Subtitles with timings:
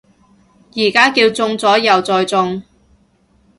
[0.73, 2.63] 而家叫中咗右再中